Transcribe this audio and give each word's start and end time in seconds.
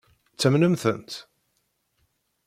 Ttamnen-tent? 0.33 1.11